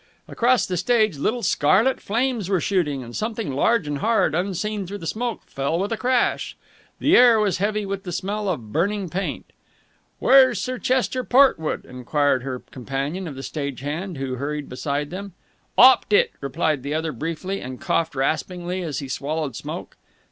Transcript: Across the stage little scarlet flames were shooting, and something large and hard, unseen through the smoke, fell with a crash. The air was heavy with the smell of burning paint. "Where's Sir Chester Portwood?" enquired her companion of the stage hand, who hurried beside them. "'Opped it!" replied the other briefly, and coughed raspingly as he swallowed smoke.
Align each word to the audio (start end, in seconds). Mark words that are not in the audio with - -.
Across 0.27 0.65
the 0.65 0.77
stage 0.77 1.17
little 1.19 1.43
scarlet 1.43 2.01
flames 2.01 2.49
were 2.49 2.59
shooting, 2.59 3.03
and 3.03 3.15
something 3.15 3.51
large 3.51 3.87
and 3.87 3.99
hard, 3.99 4.33
unseen 4.33 4.87
through 4.87 4.97
the 4.97 5.05
smoke, 5.05 5.43
fell 5.45 5.77
with 5.77 5.91
a 5.91 5.95
crash. 5.95 6.57
The 6.97 7.15
air 7.15 7.39
was 7.39 7.59
heavy 7.59 7.85
with 7.85 8.01
the 8.01 8.11
smell 8.11 8.49
of 8.49 8.71
burning 8.73 9.09
paint. 9.09 9.53
"Where's 10.17 10.59
Sir 10.59 10.79
Chester 10.79 11.23
Portwood?" 11.23 11.85
enquired 11.85 12.41
her 12.41 12.61
companion 12.71 13.27
of 13.27 13.35
the 13.35 13.43
stage 13.43 13.81
hand, 13.81 14.17
who 14.17 14.37
hurried 14.37 14.69
beside 14.69 15.11
them. 15.11 15.33
"'Opped 15.77 16.13
it!" 16.13 16.31
replied 16.41 16.81
the 16.81 16.95
other 16.95 17.11
briefly, 17.11 17.61
and 17.61 17.79
coughed 17.79 18.15
raspingly 18.15 18.81
as 18.81 18.97
he 18.97 19.07
swallowed 19.07 19.55
smoke. 19.55 19.97